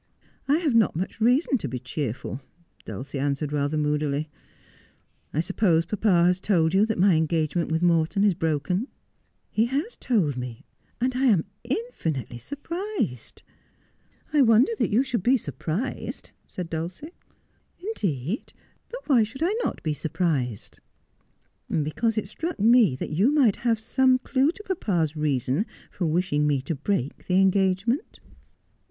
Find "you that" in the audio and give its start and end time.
6.73-6.97